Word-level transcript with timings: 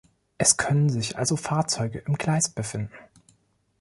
Es 0.39 0.57
können 0.57 0.89
sich 0.89 1.19
also 1.19 1.35
Fahrzeuge 1.35 1.99
im 1.99 2.17
Gleis 2.17 2.49
befinden. 2.49 2.95